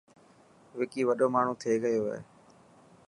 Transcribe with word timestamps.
وڪي 0.77 1.01
وڏو 1.09 1.27
ماڻهو 1.33 1.53
ٿي 1.61 1.73
گيو 1.83 2.03
هي. 2.11 2.19